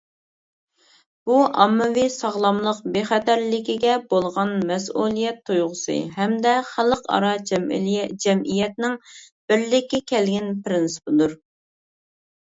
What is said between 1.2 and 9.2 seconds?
بۇ ئاممىۋى ساغلاملىق بىخەتەرلىكىگە بولغان مەسئۇلىيەت تۇيغۇسى، ھەمدە خەلقئارا جەمئىيەتنىڭ